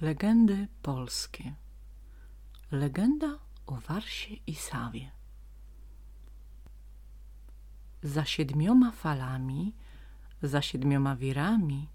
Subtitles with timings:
[0.00, 1.54] Legendy polskie.
[2.70, 5.10] Legenda o Warsie i Sawie.
[8.02, 9.72] Za siedmioma falami,
[10.42, 11.88] za siedmioma wirami,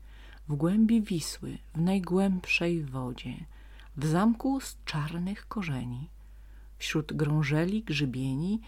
[0.47, 3.46] w głębi Wisły, w najgłębszej wodzie,
[3.97, 6.10] w zamku z czarnych korzeni,
[6.78, 8.62] wśród grążeli grzybieni,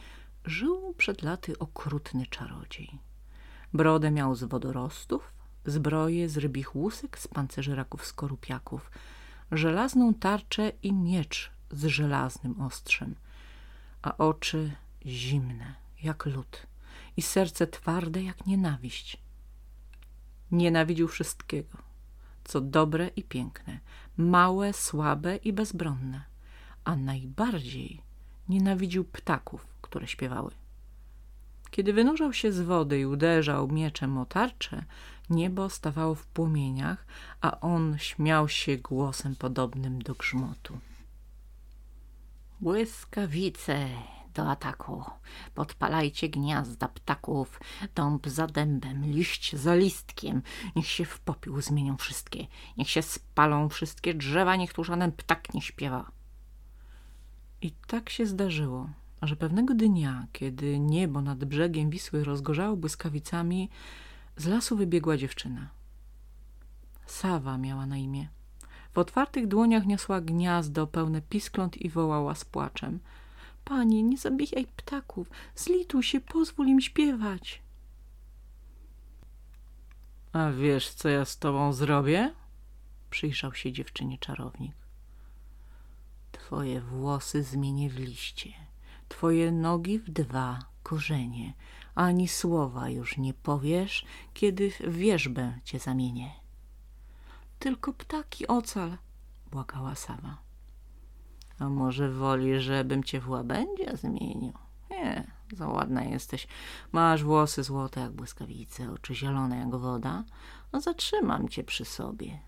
[0.45, 2.99] żył przed laty okrutny czarodziej.
[3.73, 5.33] Brodę miał z wodorostów,
[5.65, 8.91] zbroję z rybich łusek, z pancerzy raków skorupiaków,
[9.51, 13.15] żelazną tarczę i miecz z żelaznym ostrzem,
[14.01, 14.71] a oczy
[15.05, 16.67] zimne jak lód
[17.17, 19.17] i serce twarde jak nienawiść.
[20.51, 21.77] Nienawidził wszystkiego,
[22.43, 23.79] co dobre i piękne,
[24.17, 26.23] małe, słabe i bezbronne,
[26.83, 28.01] a najbardziej
[28.49, 30.60] nienawidził ptaków, które śpiewały.
[31.71, 34.85] Kiedy wynurzał się z wody i uderzał mieczem o tarczę,
[35.29, 37.05] niebo stawało w płomieniach,
[37.41, 40.79] a on śmiał się głosem podobnym do grzmotu.
[42.61, 43.89] Błyskawice
[44.33, 45.03] do ataku.
[45.55, 47.59] Podpalajcie gniazda ptaków,
[47.95, 50.41] dąb za dębem, liść za listkiem.
[50.75, 52.47] Niech się w popiół zmienią wszystkie.
[52.77, 56.11] Niech się spalą wszystkie drzewa, niech tu żaden ptak nie śpiewa.
[57.61, 58.89] I tak się zdarzyło,
[59.27, 63.69] że pewnego dnia, kiedy niebo nad brzegiem Wisły rozgorzało błyskawicami,
[64.37, 65.69] z lasu wybiegła dziewczyna.
[67.05, 68.27] Sawa miała na imię.
[68.93, 72.99] W otwartych dłoniach niosła gniazdo pełne piskląt i wołała z płaczem.
[73.63, 77.61] Panie, nie zabijaj ptaków, zlituj się, pozwól im śpiewać.
[80.33, 82.33] A wiesz, co ja z tobą zrobię?
[83.09, 84.75] Przyjrzał się dziewczynie czarownik.
[86.31, 88.49] Twoje włosy zmienię w liście,
[89.11, 91.53] twoje nogi w dwa korzenie,
[91.95, 96.31] ani słowa już nie powiesz, kiedy w wierzbę cię zamienię.
[97.59, 98.97] Tylko ptaki ocal,
[99.51, 100.37] błagała sama.
[101.59, 104.53] A może woli, żebym cię w łabędzia zmienił?
[104.91, 106.47] Nie, za ładna jesteś.
[106.91, 110.23] Masz włosy złote jak błyskawice, oczy zielone jak woda.
[110.73, 112.39] No zatrzymam cię przy sobie.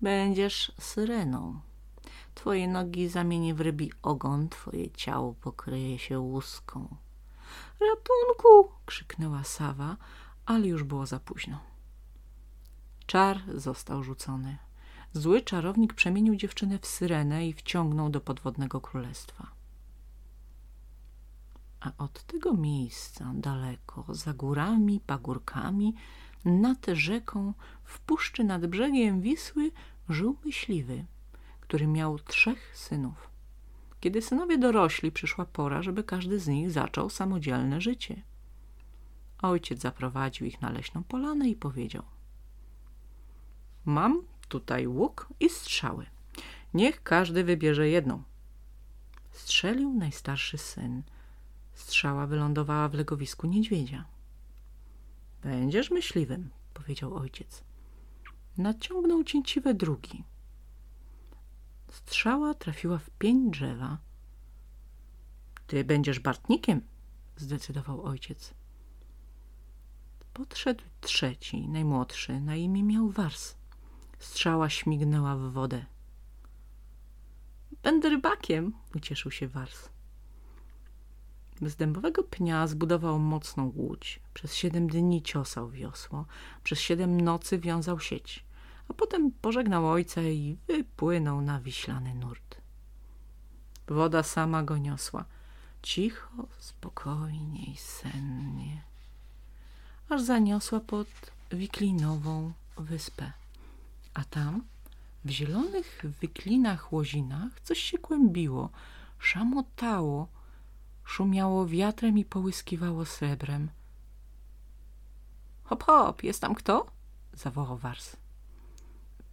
[0.00, 1.60] Będziesz syreną.
[2.42, 6.96] Twoje nogi zamienię w rybi ogon, twoje ciało pokryje się łuską.
[7.80, 8.72] Ratunku!
[8.86, 9.96] krzyknęła Sawa,
[10.46, 11.58] ale już było za późno.
[13.06, 14.58] Czar został rzucony.
[15.12, 19.50] Zły czarownik przemienił dziewczynę w syrenę i wciągnął do podwodnego królestwa.
[21.80, 25.94] A od tego miejsca daleko, za górami, pagórkami,
[26.44, 27.54] nad rzeką,
[27.84, 29.70] w puszczy nad brzegiem Wisły
[30.08, 31.04] żył myśliwy,
[31.72, 33.30] który miał trzech synów.
[34.00, 38.22] Kiedy synowie dorośli, przyszła pora, żeby każdy z nich zaczął samodzielne życie.
[39.42, 42.02] Ojciec zaprowadził ich na leśną polanę i powiedział–
[43.84, 46.06] Mam tutaj łuk i strzały.
[46.74, 48.22] Niech każdy wybierze jedną.
[49.30, 51.02] Strzelił najstarszy syn.
[51.74, 54.04] Strzała wylądowała w legowisku niedźwiedzia.
[55.42, 57.62] Będziesz myśliwym, powiedział ojciec.
[58.58, 60.24] Naciągnął cięciwe drugi.
[61.92, 63.98] Strzała trafiła w pień drzewa.
[65.66, 66.80] Ty będziesz bartnikiem,
[67.36, 68.54] zdecydował ojciec.
[70.32, 73.54] Podszedł trzeci, najmłodszy, na imię miał Wars.
[74.18, 75.84] Strzała śmignęła w wodę.
[77.82, 79.88] Będę rybakiem, ucieszył się Wars.
[81.62, 84.20] Z dębowego pnia zbudował mocną łódź.
[84.34, 86.26] Przez siedem dni ciosał wiosło.
[86.64, 88.44] Przez siedem nocy wiązał sieć.
[88.92, 92.60] A potem pożegnał ojca i wypłynął na wiślany nurt.
[93.88, 95.24] Woda sama go niosła.
[95.82, 98.82] Cicho, spokojnie i sennie.
[100.08, 101.08] Aż zaniosła pod
[101.50, 103.32] wiklinową wyspę
[104.14, 104.64] a tam
[105.24, 108.70] w zielonych wyklinach łozinach coś się kłębiło,
[109.18, 110.28] szamotało,
[111.04, 113.68] szumiało wiatrem i połyskiwało srebrem.
[115.64, 116.86] Hop, hop, jest tam kto?
[117.34, 118.21] zawołał Wars.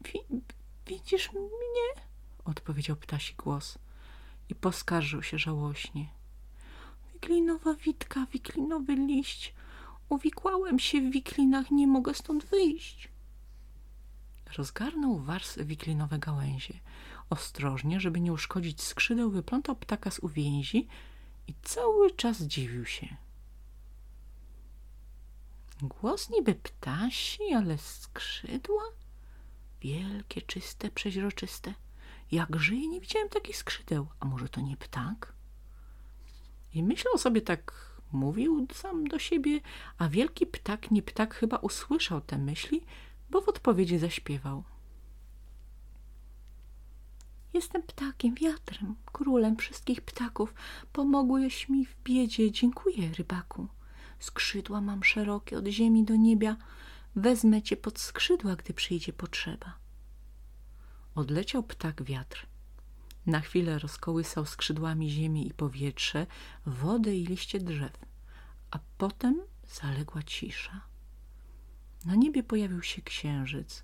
[0.03, 0.41] Wi
[0.87, 2.03] widzisz mnie?
[2.45, 3.77] odpowiedział ptasi głos
[4.49, 6.09] i poskarżył się żałośnie.
[7.13, 9.53] Wiklinowa witka, wiklinowy liść.
[10.09, 13.09] Uwikłałem się w wiklinach, nie mogę stąd wyjść
[14.57, 16.73] rozgarnął wars wiklinowe gałęzie.
[17.29, 20.87] Ostrożnie, żeby nie uszkodzić skrzydeł, wyplątał ptaka z uwięzi
[21.47, 23.07] i cały czas dziwił się.
[25.81, 28.83] Głos niby ptasi, ale skrzydła?
[29.81, 31.73] Wielkie, czyste, przeźroczyste.
[32.31, 34.07] Jak żyje, nie widziałem takich skrzydeł.
[34.19, 35.33] A może to nie ptak?
[36.73, 39.59] I myślał sobie tak, mówił sam do siebie,
[39.97, 42.81] a wielki ptak, nie ptak chyba usłyszał te myśli
[43.29, 44.63] bo w odpowiedzi zaśpiewał.
[47.53, 50.53] Jestem ptakiem, wiatrem, królem wszystkich ptaków.
[50.93, 52.51] Pomogłeś mi w biedzie.
[52.51, 53.67] Dziękuję, rybaku.
[54.19, 56.55] Skrzydła mam szerokie od ziemi do nieba.
[57.15, 59.73] Wezmę cię pod skrzydła, gdy przyjdzie potrzeba.
[61.15, 62.47] Odleciał ptak wiatr.
[63.25, 66.27] Na chwilę rozkołysał skrzydłami ziemię i powietrze,
[66.65, 67.97] wodę i liście drzew,
[68.71, 70.81] a potem zaległa cisza.
[72.05, 73.83] Na niebie pojawił się księżyc.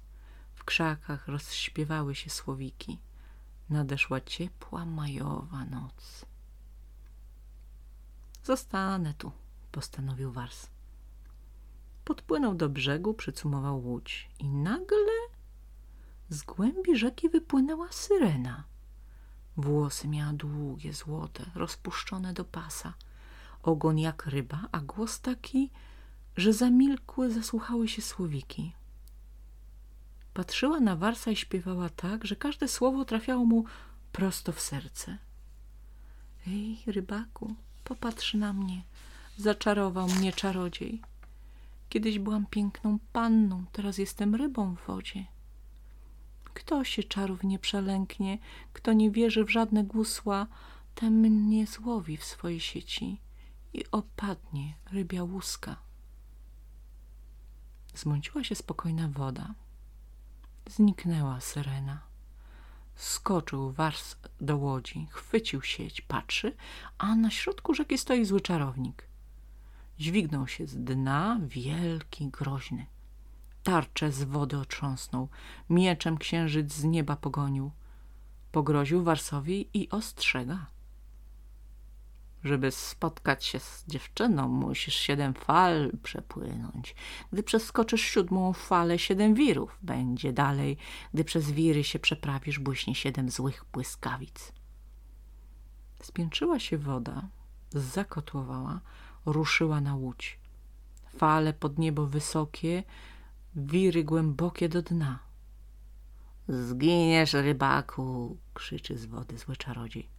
[0.54, 3.00] W krzakach rozśpiewały się słowiki.
[3.69, 6.25] Nadeszła ciepła majowa noc.
[8.44, 9.31] Zostanę tu,
[9.72, 10.75] postanowił Wars.
[12.06, 15.16] Podpłynął do brzegu, przycumował łódź i nagle
[16.30, 18.63] z głębi rzeki wypłynęła syrena.
[19.57, 22.94] Włosy miała długie, złote, rozpuszczone do pasa.
[23.63, 25.69] Ogon jak ryba, a głos taki,
[26.38, 28.74] że zamilkłe zasłuchały się słowiki.
[30.34, 33.66] Patrzyła na Warsa i śpiewała tak, że każde słowo trafiało mu
[34.12, 35.18] prosto w serce.
[36.48, 38.84] Ej, rybaku, popatrz na mnie,
[39.38, 41.01] zaczarował mnie czarodziej.
[41.90, 45.26] Kiedyś byłam piękną panną, teraz jestem rybą w wodzie.
[46.54, 48.38] Kto się czarów nie przelęknie,
[48.74, 50.48] kto nie wierzy w żadne gusła,
[50.96, 53.22] ten mnie złowi w swojej sieci
[53.74, 55.76] i opadnie rybia łuska.
[57.96, 59.54] Zmąciła się spokojna woda.
[60.70, 62.02] Zniknęła syrena.
[62.96, 66.56] Skoczył wars do łodzi, chwycił sieć, patrzy,
[66.98, 69.08] a na środku rzeki stoi zły czarownik.
[70.00, 72.86] Dźwignął się z dna, wielki, groźny.
[73.64, 75.30] Tarczę z wody otrząsnął,
[75.70, 77.72] mieczem księżyc z nieba pogonił.
[78.52, 80.66] Pogroził Warsowi i ostrzega.
[82.44, 86.96] Żeby spotkać się z dziewczyną, musisz siedem fal przepłynąć.
[87.32, 90.78] Gdy przeskoczysz siódmą falę, siedem wirów będzie dalej.
[91.14, 94.52] Gdy przez wiry się przeprawisz, błyśnie siedem złych błyskawic.
[96.02, 97.28] Spiętrzyła się woda,
[97.72, 98.82] zakotłowała,
[99.25, 100.39] ruszyła na łódź.
[101.18, 102.83] Fale pod niebo wysokie,
[103.56, 105.19] wiry głębokie do dna.
[106.48, 110.10] Zginiesz, rybaku, krzyczy z wody zły czarodziej.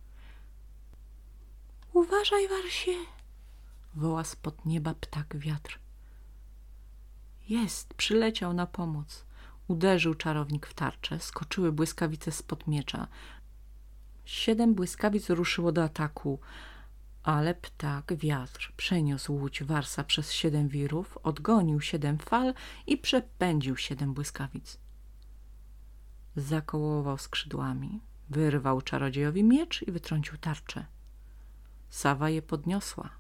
[1.93, 2.93] Uważaj, Warsie,
[3.95, 5.79] woła spod nieba ptak wiatr.
[7.49, 9.25] Jest, przyleciał na pomoc.
[9.69, 13.09] Uderzył czarownik w tarczę, skoczyły błyskawice spod miecza.
[14.25, 16.39] Siedem błyskawic ruszyło do ataku,
[17.27, 22.55] ale ptak wiatr przeniósł łódź Warsa przez siedem wirów, odgonił siedem fal
[22.87, 24.79] i przepędził siedem błyskawic.
[26.37, 28.01] Zakołował skrzydłami,
[28.31, 30.87] wyrwał czarodziejowi miecz i wytrącił tarczę.
[31.89, 33.11] Sawa je podniosła,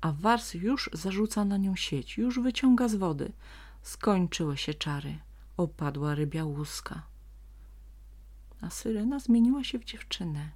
[0.00, 3.32] a Wars już zarzuca na nią sieć, już wyciąga z wody.
[3.82, 5.18] Skończyły się czary,
[5.56, 7.02] opadła rybia łuska.
[8.60, 10.50] A syrena zmieniła się w dziewczynę.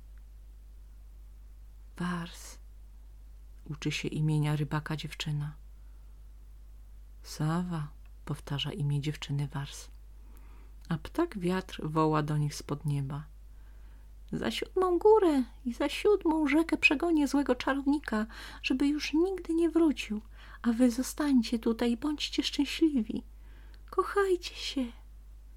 [1.97, 2.58] Wars,
[3.71, 5.55] uczy się imienia rybaka dziewczyna.
[7.23, 7.89] Sawa,
[8.25, 9.89] powtarza imię dziewczyny Wars.
[10.89, 13.25] A ptak wiatr woła do nich spod nieba.
[14.33, 18.27] Za siódmą górę i za siódmą rzekę przegonię złego czarownika,
[18.63, 20.21] żeby już nigdy nie wrócił,
[20.63, 23.23] a wy zostańcie tutaj i bądźcie szczęśliwi.
[23.91, 24.85] Kochajcie się,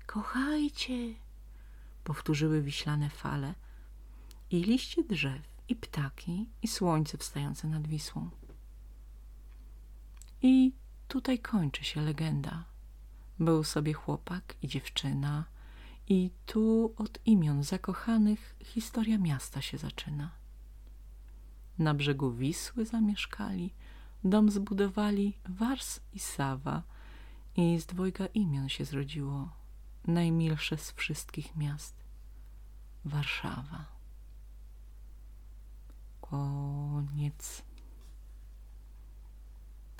[0.06, 1.14] kochajcie,
[2.04, 3.54] powtórzyły wiślane fale
[4.50, 8.30] i liście drzew, i ptaki, i słońce wstające nad Wisłą.
[10.42, 10.73] I
[11.07, 12.66] tutaj kończy się legenda.
[13.40, 15.45] Był sobie chłopak i dziewczyna,
[16.07, 20.31] i tu od imion zakochanych historia miasta się zaczyna.
[21.80, 23.73] Na brzegu Wisły zamieszkali,
[24.23, 26.83] dom zbudowali Wars i Sawa
[27.56, 29.49] i z dwojga imion się zrodziło
[30.07, 31.95] najmilsze z wszystkich miast
[33.06, 34.01] Warszawa.
[36.31, 37.64] Koniec.